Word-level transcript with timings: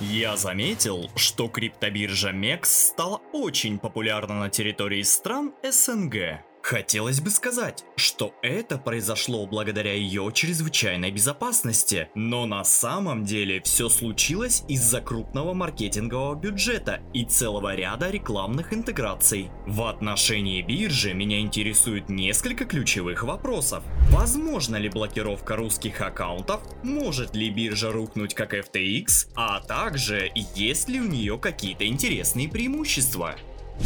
Я 0.00 0.36
заметил, 0.36 1.10
что 1.16 1.48
криптобиржа 1.48 2.30
MEX 2.30 2.66
стала 2.66 3.22
очень 3.32 3.78
популярна 3.78 4.38
на 4.40 4.50
территории 4.50 5.00
стран 5.00 5.54
СНГ. 5.62 6.42
Хотелось 6.66 7.20
бы 7.20 7.30
сказать, 7.30 7.84
что 7.94 8.34
это 8.42 8.76
произошло 8.76 9.46
благодаря 9.46 9.94
ее 9.94 10.28
чрезвычайной 10.34 11.12
безопасности, 11.12 12.08
но 12.16 12.44
на 12.44 12.64
самом 12.64 13.24
деле 13.24 13.62
все 13.62 13.88
случилось 13.88 14.64
из-за 14.66 15.00
крупного 15.00 15.54
маркетингового 15.54 16.34
бюджета 16.34 17.02
и 17.14 17.24
целого 17.24 17.76
ряда 17.76 18.10
рекламных 18.10 18.72
интеграций. 18.72 19.48
В 19.64 19.82
отношении 19.82 20.60
биржи 20.60 21.14
меня 21.14 21.38
интересует 21.38 22.08
несколько 22.08 22.64
ключевых 22.64 23.22
вопросов. 23.22 23.84
Возможно 24.10 24.74
ли 24.74 24.88
блокировка 24.88 25.54
русских 25.54 26.00
аккаунтов? 26.00 26.62
Может 26.82 27.36
ли 27.36 27.48
биржа 27.48 27.92
рухнуть 27.92 28.34
как 28.34 28.54
FTX? 28.54 29.28
А 29.36 29.60
также 29.60 30.32
есть 30.56 30.88
ли 30.88 31.00
у 31.00 31.04
нее 31.04 31.38
какие-то 31.38 31.86
интересные 31.86 32.48
преимущества? 32.48 33.36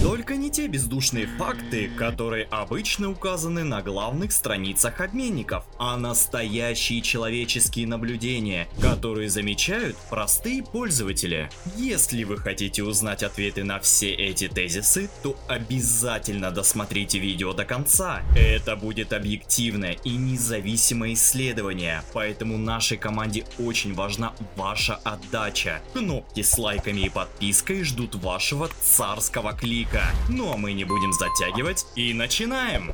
Только 0.02 0.36
не 0.36 0.50
те 0.50 0.66
бездушные 0.66 1.26
факты, 1.26 1.90
которые 1.96 2.44
обычно 2.50 3.10
указаны 3.10 3.64
на 3.64 3.82
главных 3.82 4.32
страницах 4.32 5.00
обменников, 5.00 5.64
а 5.78 5.96
настоящие 5.96 7.02
человеческие 7.02 7.86
наблюдения, 7.86 8.68
которые 8.80 9.28
замечают 9.28 9.96
простые 10.08 10.62
пользователи. 10.62 11.50
Если 11.76 12.24
вы 12.24 12.38
хотите 12.38 12.82
узнать 12.82 13.22
ответы 13.22 13.64
на 13.64 13.78
все 13.80 14.10
эти 14.10 14.48
тезисы, 14.48 15.10
то 15.22 15.36
обязательно 15.48 16.50
досмотрите 16.50 17.18
видео 17.18 17.52
до 17.52 17.64
конца. 17.64 18.22
Это 18.36 18.76
будет 18.76 19.12
объективное 19.12 19.96
и 20.04 20.10
независимое 20.10 21.14
исследование, 21.14 22.02
поэтому 22.12 22.56
нашей 22.56 22.96
команде 22.96 23.44
очень 23.58 23.94
важна 23.94 24.32
ваша 24.56 24.94
отдача. 24.96 25.82
Кнопки 25.92 26.42
с 26.42 26.56
лайками 26.56 27.00
и 27.00 27.08
подпиской 27.08 27.82
ждут 27.82 28.14
вашего 28.14 28.68
царского 28.82 29.52
клика 29.52 29.79
клика. 29.80 30.02
Ну 30.28 30.52
а 30.52 30.56
мы 30.56 30.72
не 30.72 30.84
будем 30.84 31.12
затягивать 31.12 31.86
и 31.96 32.12
начинаем! 32.12 32.92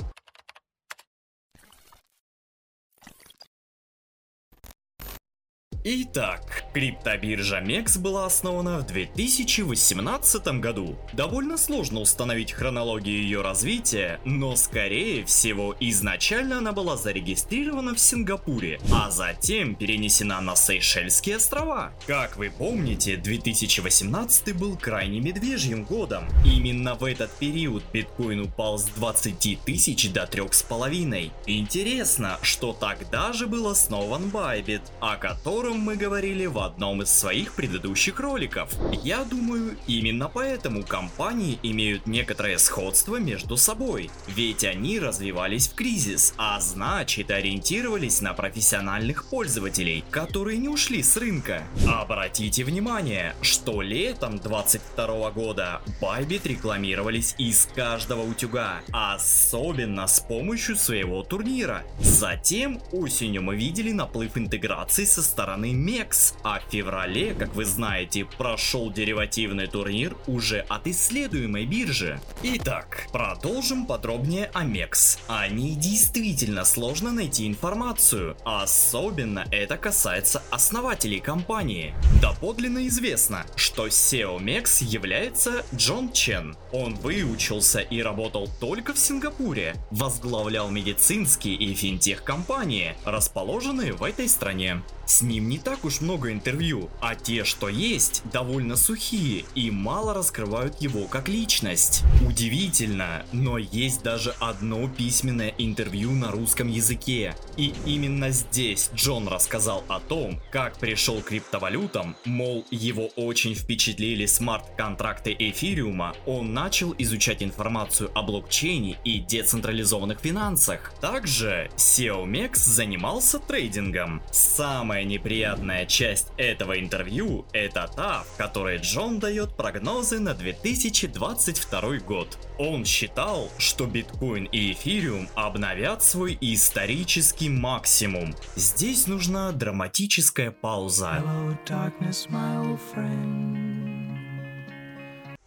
Итак, 5.89 6.65
криптобиржа 6.75 7.61
MEX 7.61 8.01
была 8.01 8.27
основана 8.27 8.81
в 8.81 8.87
2018 8.89 10.45
году. 10.59 10.97
Довольно 11.12 11.56
сложно 11.56 12.01
установить 12.01 12.51
хронологию 12.51 13.23
ее 13.23 13.41
развития, 13.41 14.19
но 14.25 14.56
скорее 14.56 15.25
всего 15.27 15.77
изначально 15.78 16.59
она 16.59 16.73
была 16.73 16.97
зарегистрирована 16.97 17.95
в 17.95 18.01
Сингапуре, 18.01 18.81
а 18.93 19.12
затем 19.12 19.77
перенесена 19.77 20.41
на 20.41 20.56
Сейшельские 20.56 21.37
острова. 21.37 21.93
Как 22.09 22.37
вы 22.37 22.50
помните, 22.50 23.17
2018 23.17 24.56
был 24.56 24.77
крайне 24.77 25.21
медвежьим 25.21 25.84
годом. 25.84 26.25
Именно 26.45 26.97
в 26.97 27.05
этот 27.05 27.31
период 27.31 27.84
биткоин 27.93 28.41
упал 28.41 28.81
с 28.81 28.87
20 28.87 29.61
тысяч 29.65 30.11
до 30.11 30.25
3,5. 30.25 31.31
Интересно, 31.47 32.41
что 32.43 32.73
тогда 32.73 33.33
же 33.33 33.47
был 33.47 33.69
основан 33.69 34.25
Bybit, 34.25 34.83
о 34.98 35.15
котором 35.15 35.76
котором 35.77 35.81
мы 35.81 35.97
говорили 35.97 36.47
в 36.47 36.59
одном 36.59 37.03
из 37.03 37.11
своих 37.11 37.53
предыдущих 37.53 38.21
роликов. 38.21 38.71
Я 39.03 39.25
думаю, 39.25 39.77
именно 39.87 40.29
поэтому 40.29 40.83
компании 40.83 41.59
имеют 41.63 42.07
некоторое 42.07 42.59
сходство 42.59 43.17
между 43.17 43.57
собой, 43.57 44.11
ведь 44.29 44.65
они 44.65 44.99
развивались 44.99 45.69
в 45.69 45.75
кризис, 45.75 46.35
а 46.39 46.61
значит 46.61 47.31
ориентировались 47.31 48.21
на 48.21 48.33
профессиональных 48.33 49.25
пользователей, 49.29 50.05
которые 50.11 50.59
не 50.59 50.69
ушли 50.69 51.03
с 51.03 51.17
рынка. 51.17 51.63
Обратите 51.87 52.65
внимание, 52.65 53.35
что 53.43 53.83
летом 53.83 54.39
22 54.39 55.31
года 55.31 55.81
Bybit 56.01 56.49
рекламировались 56.49 57.35
из 57.39 57.69
каждого 57.75 58.23
утюга, 58.23 58.81
особенно 58.93 60.07
с 60.07 60.21
помощью 60.21 60.77
своего 60.77 61.23
турнира. 61.23 61.83
Затем 62.00 62.81
осенью 62.93 63.43
мы 63.43 63.56
видели 63.56 63.93
наплыв 63.93 64.37
интеграции 64.37 65.05
со 65.05 65.23
стороны 65.23 65.66
стороны 65.66 65.72
Мекс, 65.72 66.34
а 66.43 66.60
в 66.60 66.71
феврале, 66.71 67.34
как 67.34 67.54
вы 67.54 67.65
знаете, 67.65 68.25
прошел 68.25 68.93
деривативный 68.93 69.66
турнир 69.66 70.16
уже 70.27 70.60
от 70.69 70.87
исследуемой 70.87 71.66
биржи. 71.66 72.21
Итак, 72.43 73.09
продолжим 73.12 73.87
подробнее 73.87 74.50
о 74.53 74.65
Мекс. 74.65 75.19
О 75.28 75.49
ней 75.49 75.75
действительно 75.75 76.65
сложно 76.65 77.12
найти 77.12 77.47
информацию, 77.47 78.37
особенно 78.44 79.47
это 79.50 79.76
касается 79.76 80.43
основателей 80.50 81.21
компании. 81.21 81.94
Доподлинно 82.21 82.87
известно, 82.87 83.44
что 83.56 83.87
SEO 83.87 84.38
Mex 84.38 84.84
является 84.84 85.65
Джон 85.75 86.12
Чен. 86.12 86.56
Он 86.72 86.94
выучился 86.94 87.81
и 87.81 88.03
работал 88.03 88.49
только 88.60 88.93
в 88.93 88.99
Сингапуре, 88.99 89.75
возглавлял 89.91 90.71
медицинские 90.71 91.55
и 91.55 91.75
финтех 91.75 92.22
компании, 92.22 92.94
расположенные 93.05 93.93
в 93.93 94.03
этой 94.03 94.28
стране. 94.28 94.82
С 95.06 95.22
ним 95.22 95.49
не 95.49 95.59
так 95.59 95.84
уж 95.84 96.00
много 96.00 96.33
интервью, 96.33 96.91
а 97.00 97.15
те, 97.15 97.44
что 97.44 97.69
есть, 97.69 98.22
довольно 98.33 98.75
сухие 98.75 99.44
и 99.55 99.71
мало 99.71 100.15
раскрывают 100.15 100.81
его 100.81 101.06
как 101.06 101.28
личность. 101.28 102.03
Удивительно, 102.27 103.25
но 103.33 103.56
есть 103.56 104.03
даже 104.03 104.34
одно 104.41 104.89
письменное 104.89 105.55
интервью 105.59 106.11
на 106.11 106.33
русском 106.33 106.69
языке. 106.69 107.37
И 107.56 107.72
именно 107.87 108.31
здесь 108.31 108.91
Джон 108.97 109.28
рассказал 109.28 109.84
о 109.87 110.00
том, 110.00 110.41
как 110.50 110.78
пришел 110.78 111.21
к 111.21 111.27
криптовалютам, 111.27 112.17
мол, 112.25 112.67
его 112.73 113.06
очень 113.15 113.55
впечатлили 113.55 114.27
смарт-контракты 114.27 115.37
эфириума, 115.38 116.17
он 116.27 116.53
начал 116.53 116.94
изучать 116.99 117.44
информацию 117.44 118.11
о 118.15 118.23
блокчейне 118.23 118.99
и 119.05 119.21
децентрализованных 119.21 120.19
финансах. 120.19 120.93
Также 121.00 121.71
SEO 121.77 122.27
Mex 122.27 122.56
занимался 122.56 123.38
трейдингом. 123.38 124.21
Самое 124.33 124.96
Самая 124.97 125.09
неприятная 125.09 125.84
часть 125.84 126.29
этого 126.39 126.81
интервью 126.81 127.45
это 127.53 127.87
та, 127.95 128.23
в 128.23 128.39
которой 128.39 128.79
Джон 128.79 129.19
дает 129.19 129.55
прогнозы 129.55 130.21
на 130.21 130.33
2022 130.33 131.99
год. 131.99 132.39
Он 132.59 132.87
считал, 132.87 133.51
что 133.59 133.85
биткоин 133.85 134.45
и 134.45 134.73
эфириум 134.73 135.29
обновят 135.35 136.03
свой 136.03 136.39
исторический 136.41 137.51
максимум. 137.51 138.35
Здесь 138.55 139.06
нужна 139.06 139.53
драматическая 139.53 140.51
пауза. 140.51 141.23
Hello, 141.23 141.59
darkness, 141.67 142.27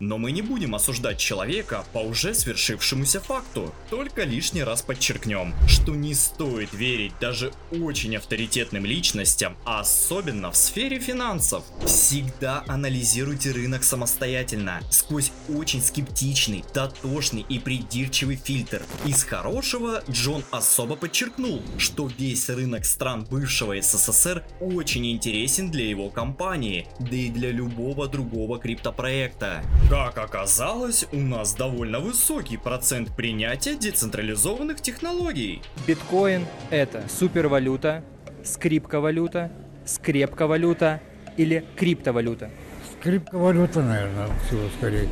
но 0.10 0.18
мы 0.18 0.32
не 0.32 0.42
будем 0.42 0.74
осуждать 0.74 1.20
человека 1.20 1.86
по 1.94 2.00
уже 2.00 2.34
свершившемуся 2.34 3.22
факту, 3.22 3.72
только 3.92 4.24
лишний 4.24 4.64
раз 4.64 4.82
подчеркнем, 4.82 5.54
что 5.68 5.92
не 5.92 6.16
стоит 6.16 6.74
верить 6.74 7.14
даже 7.22 7.54
очень 7.72 8.18
авторитетным 8.18 8.86
личностям, 8.86 9.56
а 9.66 9.82
особенно 9.82 10.50
в 10.50 10.58
сфере 10.58 11.00
финансов. 11.00 11.64
Всегда 11.86 12.64
анализируйте 12.68 13.52
рынок 13.52 13.84
самостоятельно, 13.84 14.82
сквозь 14.90 15.32
очень 15.48 15.80
скептичный, 15.80 16.66
дотошный 16.74 17.46
и 17.48 17.60
придирчивый 17.60 18.38
фильтр. 18.44 18.82
Из 19.06 19.24
хорошего 19.24 20.04
Джон 20.10 20.44
особо 20.50 20.96
подчеркнул, 20.96 21.62
что 21.78 22.10
весь 22.18 22.50
рынок 22.50 22.86
стран 22.86 23.28
бывшего 23.30 23.80
СССР 23.80 24.44
очень 24.60 25.12
интересен 25.12 25.70
для 25.70 25.88
его 25.88 26.10
компании, 26.10 26.88
да 27.00 27.16
и 27.16 27.30
для 27.30 27.52
любого 27.52 28.08
другого 28.08 28.58
криптопроекта. 28.58 29.62
Как 30.00 30.18
оказалось, 30.18 31.06
у 31.12 31.18
нас 31.18 31.54
довольно 31.54 32.00
высокий 32.00 32.56
процент 32.56 33.14
принятия 33.18 33.76
децентрализованных 33.76 34.80
технологий. 34.80 35.62
Биткоин 35.86 36.46
это 36.70 37.04
супервалюта, 37.10 38.02
скрипковалюта, 38.46 39.52
скрепковалюта 39.86 41.02
или 41.36 41.66
криптовалюта. 41.76 42.50
Скрипковалюта, 42.98 43.82
наверное, 43.82 44.30
всего 44.48 44.62
скорее. 44.78 45.10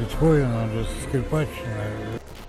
Биткоин, 0.00 0.50
он 0.52 0.70
же 0.70 0.86
скрипачный. 1.06 1.50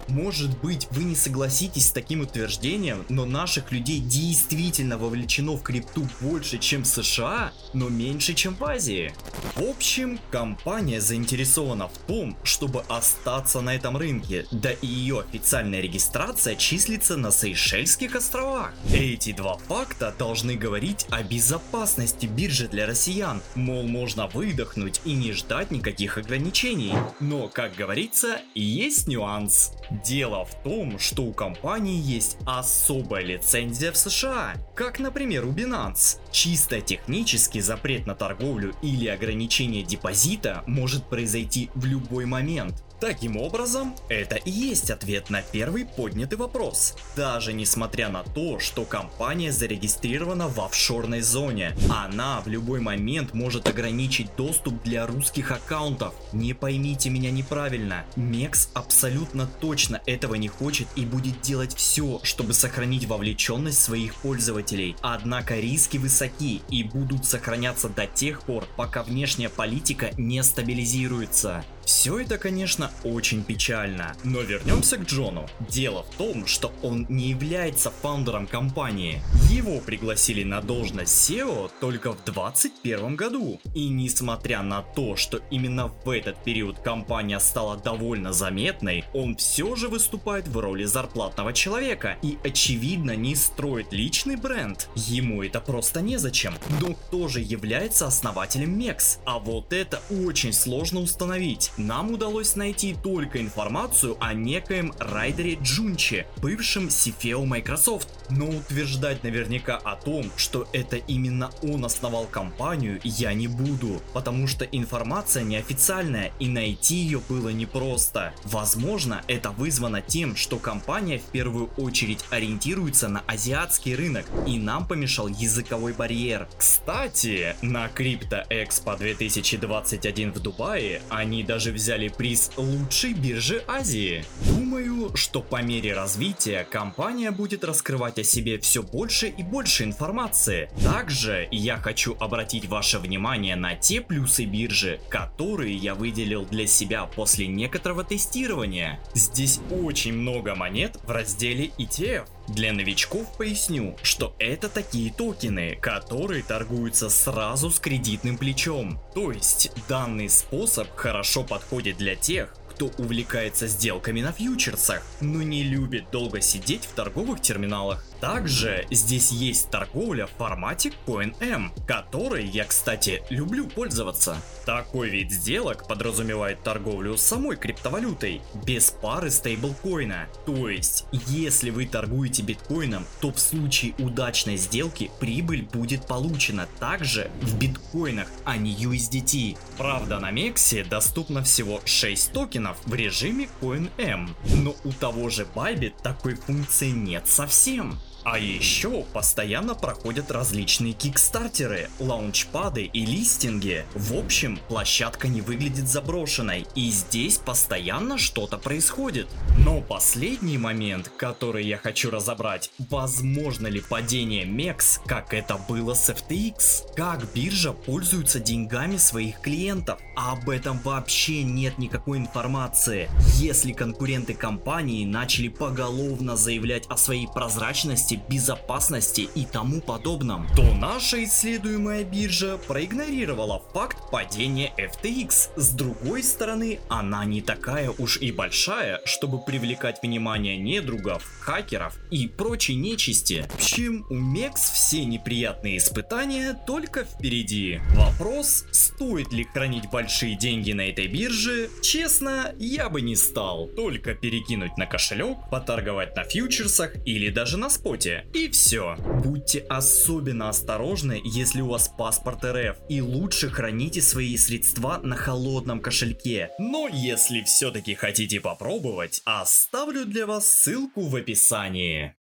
Может 0.10 0.60
быть, 0.60 0.88
вы 0.92 1.06
не 1.06 1.16
согласитесь 1.16 1.88
с 1.88 1.92
таким 1.92 2.22
утверждением, 2.22 3.06
но 3.08 3.26
наших 3.26 3.72
людей 3.72 4.00
действительно 4.00 4.98
вовлечено 4.98 5.54
в 5.54 5.62
крипту 5.62 6.08
больше, 6.20 6.58
чем 6.58 6.84
в 6.84 6.88
США, 6.88 7.54
но 7.74 7.88
меньше, 7.88 8.34
чем 8.34 8.56
в 8.56 8.64
Азии. 8.66 9.14
В 9.56 9.64
общем, 9.64 10.20
компания 10.32 11.00
заинтересована 11.00 11.88
в 11.88 11.98
том, 12.00 12.38
чтобы 12.44 12.82
остаться 12.90 13.62
на 13.62 13.76
этом 13.76 13.96
рынке, 13.96 14.46
да 14.52 14.72
и 14.72 14.88
ее 14.88 15.22
официальная 15.22 15.80
регистрация 15.80 16.56
числится 16.56 17.16
на 17.16 17.32
Сейшельских 17.32 18.16
островах. 18.16 18.74
Эти 18.92 19.32
два 19.32 19.58
факта 19.58 20.14
должны 20.18 20.56
говорить 20.56 21.06
о 21.10 21.24
безопасности 21.24 22.26
биржи 22.26 22.68
для 22.68 22.86
россиян, 22.86 23.42
мол, 23.56 23.84
можно 23.84 24.28
вы 24.28 24.50
выдохнуть 24.50 25.02
и 25.06 25.14
не 25.14 25.32
ждать 25.34 25.70
никаких 25.70 26.18
ограничений. 26.18 26.94
Но, 27.20 27.48
как 27.48 27.76
говорится, 27.76 28.40
есть 28.56 29.08
нюанс. 29.08 29.72
Дело 30.04 30.46
в 30.46 30.56
том, 30.64 30.98
что 30.98 31.24
у 31.24 31.34
компании 31.34 32.00
есть 32.00 32.38
особая 32.46 33.24
лицензия 33.24 33.92
в 33.92 33.98
США, 33.98 34.54
как, 34.76 35.00
например, 35.00 35.46
у 35.46 35.52
Binance. 35.52 36.20
Чисто 36.32 36.80
технически 36.80 37.60
запрет 37.60 38.06
на 38.08 38.16
торговлю 38.16 38.74
или 38.82 39.08
ограничение 39.08 39.84
депозита 39.84 40.64
может 40.68 41.06
произойти 41.06 41.70
в 41.76 41.86
любой 41.86 42.26
момент. 42.26 42.84
Таким 43.00 43.38
образом, 43.38 43.96
это 44.10 44.36
и 44.36 44.52
есть 44.52 44.92
ответ 44.92 45.30
на 45.30 45.42
первый 45.42 45.86
поднятый 45.86 46.38
вопрос. 46.38 46.96
Даже 47.16 47.54
несмотря 47.54 48.10
на 48.10 48.24
то, 48.24 48.60
что 48.60 48.84
компания 48.84 49.54
зарегистрирована 49.54 50.50
в 50.50 50.60
офшорной 50.60 51.22
зоне, 51.22 51.74
она 51.90 52.42
в 52.42 52.48
любой 52.48 52.82
момент 52.82 53.34
может 53.34 53.70
ограничить 53.70 54.36
доступ 54.36 54.84
для 54.84 55.08
русских 55.08 55.52
аккаунтов. 55.52 56.14
Не 56.34 56.54
поймите 56.54 57.10
меня 57.10 57.32
неправильно, 57.32 58.04
Мекс 58.18 58.70
абсолютно 58.74 59.48
точно 59.62 60.02
этого 60.06 60.36
не 60.36 60.50
хочет 60.50 60.88
и 60.98 61.06
будет 61.06 61.42
делать 61.42 61.74
все, 61.74 62.20
чтобы 62.24 62.54
сохранить 62.54 63.06
вовлеченность 63.06 63.82
своих 63.82 64.16
пользователей. 64.16 64.98
Однако 65.02 65.56
риски 65.58 65.98
высоки 65.98 66.62
и 66.70 66.84
будут 66.84 67.26
сохраняться 67.26 67.88
до 67.88 68.08
тех 68.08 68.42
пор, 68.42 68.68
пока 68.76 69.04
внешняя 69.04 69.50
политика 69.50 70.12
не 70.18 70.44
стабилизируется. 70.44 71.64
Все 71.90 72.20
это, 72.20 72.38
конечно, 72.38 72.92
очень 73.04 73.44
печально, 73.44 74.16
но 74.24 74.42
вернемся 74.42 74.98
к 74.98 75.06
Джону. 75.06 75.50
Дело 75.60 76.04
в 76.04 76.16
том, 76.18 76.46
что 76.46 76.72
он 76.84 77.08
не 77.10 77.30
является 77.30 77.90
фаундером 77.90 78.46
компании. 78.46 79.24
Его 79.50 79.80
пригласили 79.80 80.44
на 80.44 80.62
должность 80.62 81.32
SEO 81.32 81.72
только 81.82 82.12
в 82.12 82.24
2021 82.24 83.16
году. 83.16 83.60
И 83.74 83.90
несмотря 83.90 84.62
на 84.62 84.84
то, 84.84 85.16
что 85.16 85.42
именно 85.50 85.88
в 86.06 86.12
этот 86.12 86.44
период 86.44 86.78
компания 86.78 87.40
стала 87.40 87.76
довольно 87.76 88.34
заметной, 88.34 89.04
он 89.16 89.36
все 89.36 89.76
же 89.76 89.88
выступает 89.88 90.48
в 90.48 90.60
роли 90.60 90.84
зарплатного 90.84 91.54
человека 91.54 92.18
и 92.22 92.38
очевидно 92.44 93.16
не 93.16 93.34
строит 93.34 93.92
личный 93.92 94.36
бренд. 94.36 94.88
Ему 94.94 95.42
это 95.42 95.60
просто 95.60 96.02
незачем. 96.02 96.54
Но 96.82 96.94
кто 96.94 97.28
же 97.28 97.40
является 97.40 98.06
основателем 98.06 98.80
MEX? 98.80 99.18
А 99.26 99.40
вот 99.40 99.74
это 99.74 100.00
очень 100.12 100.54
сложно 100.54 101.00
установить 101.00 101.72
нам 101.80 102.12
удалось 102.12 102.56
найти 102.56 102.96
только 103.02 103.42
информацию 103.42 104.18
о 104.20 104.34
некоем 104.34 104.94
Райдере 105.00 105.58
Джунчи, 105.62 106.28
бывшем 106.42 106.88
CFO 106.88 107.46
Microsoft. 107.46 108.10
Но 108.30 108.48
утверждать 108.48 109.24
наверняка 109.24 109.78
о 109.78 109.96
том, 109.96 110.30
что 110.36 110.68
это 110.74 110.98
именно 110.98 111.50
он 111.64 111.86
основал 111.86 112.26
компанию, 112.26 113.00
я 113.04 113.34
не 113.34 113.48
буду, 113.48 114.02
потому 114.14 114.48
что 114.48 114.66
информация 114.66 115.44
неофициальная 115.44 116.32
и 116.40 116.48
найти 116.48 116.96
ее 116.96 117.22
было 117.28 117.50
непросто. 117.50 118.34
Возможно, 118.44 119.24
это 119.28 119.52
вызвано 119.52 120.02
тем, 120.02 120.36
что 120.36 120.60
компания 120.60 121.20
в 121.20 121.32
первую 121.32 121.68
очередь 121.78 122.24
ориентируется 122.30 123.08
на 123.08 123.22
азиатский 123.26 123.96
рынок 123.96 124.26
и 124.46 124.60
нам 124.60 124.88
помешал 124.88 125.28
языковой 125.28 125.94
барьер. 125.94 126.48
Кстати, 126.58 127.56
на 127.62 127.88
Crypto 127.88 128.48
Expo 128.50 128.98
2021 128.98 130.34
в 130.34 130.40
Дубае 130.40 131.02
они 131.10 131.44
даже 131.44 131.69
даже 131.70 131.74
взяли 131.74 132.08
приз 132.08 132.52
лучшей 132.58 133.14
биржи 133.14 133.64
Азии. 133.68 134.24
Думаю, 134.48 135.16
что 135.16 135.42
по 135.42 135.62
мере 135.62 135.94
развития 135.94 136.66
компания 136.70 137.32
будет 137.32 137.64
раскрывать 137.64 138.18
о 138.20 138.24
себе 138.24 138.58
все 138.60 138.82
больше 138.82 139.28
и 139.28 139.44
больше 139.44 139.84
информации. 139.84 140.70
Также 140.84 141.48
я 141.52 141.78
хочу 141.78 142.16
обратить 142.20 142.66
ваше 142.68 143.00
внимание 143.00 143.56
на 143.56 143.76
те 143.76 144.02
плюсы 144.02 144.46
биржи, 144.46 145.00
которые 145.10 145.76
я 145.76 145.96
выделил 145.96 146.46
для 146.46 146.66
себя 146.66 147.06
после 147.06 147.48
некоторого 147.48 148.04
тестирования. 148.04 149.00
Здесь 149.14 149.60
очень 149.72 150.14
много 150.14 150.56
монет 150.56 150.98
в 151.04 151.12
разделе 151.12 151.72
ETF. 151.78 152.26
Для 152.50 152.74
новичков 152.74 153.38
поясню, 153.38 153.96
что 154.02 154.36
это 154.40 154.70
такие 154.70 155.14
токены, 155.14 155.78
которые 155.80 156.42
торгуются 156.42 157.10
сразу 157.10 157.70
с 157.70 157.80
кредитным 157.80 158.40
плечом. 158.40 159.00
То 159.14 159.32
есть 159.32 159.72
данный 159.88 160.30
способ 160.30 160.88
хорошо 160.96 161.44
подходит 161.44 161.98
для 161.98 162.16
тех, 162.16 162.56
кто 162.72 162.88
увлекается 162.98 163.68
сделками 163.68 164.22
на 164.22 164.32
фьючерсах, 164.32 165.04
но 165.22 165.44
не 165.44 165.62
любит 165.62 166.06
долго 166.12 166.42
сидеть 166.42 166.86
в 166.86 166.94
торговых 166.94 167.40
терминалах. 167.40 168.04
Также 168.22 168.86
здесь 168.92 169.32
есть 169.32 169.70
торговля 169.70 170.28
в 170.28 170.32
формате 170.32 170.92
CoinM, 171.08 171.70
которой 171.88 172.46
я, 172.46 172.66
кстати, 172.66 173.24
люблю 173.30 173.68
пользоваться. 173.68 174.38
Такой 174.66 175.10
вид 175.10 175.32
сделок 175.32 175.88
подразумевает 175.88 176.62
торговлю 176.62 177.18
самой 177.18 177.56
криптовалютой, 177.56 178.42
без 178.66 178.92
пары 178.92 179.32
стейблкоина. 179.32 180.28
То 180.46 180.70
есть, 180.70 181.06
если 181.12 181.70
вы 181.70 181.86
торгуете 181.86 182.44
биткоином, 182.44 183.06
то 183.22 183.32
в 183.32 183.40
случае 183.40 183.96
удачной 184.00 184.58
сделки 184.58 185.10
прибыль 185.20 185.64
будет 185.64 186.06
получена 186.06 186.68
также 186.80 187.32
в 187.42 187.58
биткоинах, 187.58 188.28
а 188.44 188.58
не 188.58 188.76
USDT. 188.76 189.58
Правда, 189.78 190.20
на 190.20 190.32
Мексе 190.32 190.84
доступно 190.84 191.42
всего 191.44 191.82
6 191.86 192.34
токенов 192.34 192.78
в 192.86 192.94
режиме 192.94 193.48
CoinM, 193.62 194.30
но 194.56 194.76
у 194.84 194.92
того 194.92 195.30
же 195.30 195.48
Bybit 195.56 195.94
такой 196.04 196.36
функции 196.36 196.90
нет 196.90 197.28
совсем. 197.28 197.98
А 198.24 198.38
еще 198.38 199.04
постоянно 199.14 199.76
проходят 199.76 200.30
различные 200.32 200.94
кикстартеры, 200.94 201.90
лаунчпады 202.00 202.84
и 202.84 203.06
листинги. 203.06 203.86
В 203.96 204.18
общем, 204.18 204.60
площадка 204.68 205.28
не 205.28 205.42
выглядит 205.42 205.88
заброшенной, 205.88 206.68
и 206.76 206.90
здесь 206.90 207.38
постоянно 207.38 208.18
что-то 208.18 208.58
происходит. 208.58 209.28
Но 209.66 209.82
последний 209.82 210.58
момент, 210.58 211.12
который 211.18 211.66
я 211.66 211.78
хочу 211.78 212.12
разобрать, 212.12 212.72
возможно 212.90 213.68
ли 213.68 213.82
падение 213.82 214.46
MEX, 214.46 215.00
как 215.06 215.34
это 215.34 215.58
было 215.58 215.94
с 215.94 216.10
FTX? 216.10 216.94
Как 216.96 217.32
биржа 217.34 217.72
пользуется 217.72 218.40
деньгами 218.40 218.98
своих 218.98 219.40
клиентов? 219.42 220.00
А 220.16 220.34
об 220.34 220.50
этом 220.50 220.80
вообще 220.80 221.44
нет 221.44 221.78
никакой 221.78 222.18
информации. 222.18 223.10
Если 223.36 223.72
конкуренты 223.72 224.34
компании 224.34 225.06
начали 225.06 225.48
поголовно 225.48 226.36
заявлять 226.36 226.86
о 226.88 226.98
своей 226.98 227.28
прозрачности, 227.28 228.09
безопасности, 228.16 228.60
безопасности 228.60 229.30
и 229.36 229.46
тому 229.46 229.82
подобном, 229.82 230.48
то 230.56 230.74
наша 230.74 231.24
исследуемая 231.24 232.04
биржа 232.04 232.58
проигнорировала 232.58 233.62
факт 233.74 233.98
падения 234.12 234.72
FTX. 234.78 235.50
С 235.56 235.70
другой 235.72 236.24
стороны, 236.24 236.80
она 236.90 237.26
не 237.26 237.42
такая 237.42 237.92
уж 237.98 238.18
и 238.18 238.32
большая, 238.32 239.02
чтобы 239.06 239.44
привлекать 239.44 240.02
внимание 240.02 240.58
недругов, 240.58 241.24
хакеров 241.42 241.98
и 242.12 242.28
прочей 242.28 242.76
нечисти. 242.76 243.46
В 243.50 243.56
общем, 243.56 244.06
у 244.10 244.16
Мекс 244.16 244.72
все 244.72 245.06
неприятные 245.06 245.78
испытания 245.78 246.60
только 246.66 247.04
впереди. 247.04 247.80
Вопрос, 247.96 248.66
стоит 248.72 249.32
ли 249.32 249.44
хранить 249.44 249.90
большие 249.92 250.36
деньги 250.38 250.72
на 250.72 250.90
этой 250.90 251.08
бирже, 251.08 251.70
честно, 251.82 252.54
я 252.58 252.90
бы 252.90 253.02
не 253.02 253.16
стал. 253.16 253.68
Только 253.76 254.16
перекинуть 254.16 254.78
на 254.78 254.86
кошелек, 254.86 255.38
поторговать 255.52 256.16
на 256.16 256.24
фьючерсах 256.24 256.96
или 257.06 257.30
даже 257.30 257.58
на 257.58 257.70
споте 257.70 257.99
работе. 258.00 258.26
И 258.34 258.50
все. 258.50 258.96
Будьте 259.24 259.60
особенно 259.70 260.50
осторожны, 260.50 261.22
если 261.24 261.62
у 261.62 261.70
вас 261.70 261.90
паспорт 261.90 262.44
РФ. 262.44 262.78
И 262.90 263.02
лучше 263.02 263.50
храните 263.50 264.02
свои 264.02 264.38
средства 264.38 265.00
на 265.04 265.16
холодном 265.16 265.82
кошельке. 265.82 266.50
Но 266.60 266.88
если 266.88 267.42
все-таки 267.42 267.96
хотите 267.96 268.40
попробовать, 268.40 269.22
оставлю 269.26 270.06
для 270.06 270.26
вас 270.26 270.48
ссылку 270.48 271.02
в 271.02 271.16
описании. 271.16 272.16